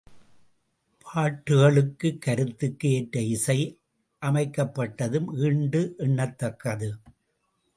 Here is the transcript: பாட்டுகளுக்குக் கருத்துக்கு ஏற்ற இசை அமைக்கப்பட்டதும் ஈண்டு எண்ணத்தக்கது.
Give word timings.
பாட்டுகளுக்குக் 1.05 2.17
கருத்துக்கு 2.17 2.91
ஏற்ற 2.91 3.21
இசை 3.21 3.79
அமைக்கப்பட்டதும் 4.21 5.29
ஈண்டு 5.35 5.95
எண்ணத்தக்கது. 5.99 6.89